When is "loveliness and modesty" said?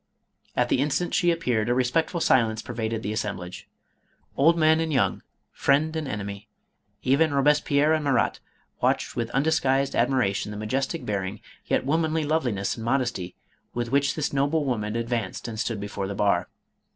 12.23-13.35